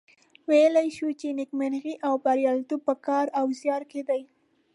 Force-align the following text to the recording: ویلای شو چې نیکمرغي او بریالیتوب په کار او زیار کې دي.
ویلای 0.49 0.87
شو 0.97 1.07
چې 1.19 1.27
نیکمرغي 1.39 1.93
او 2.07 2.13
بریالیتوب 2.25 2.81
په 2.89 2.95
کار 3.05 3.25
او 3.39 3.45
زیار 3.59 3.83
کې 3.91 4.01
دي. 4.09 4.21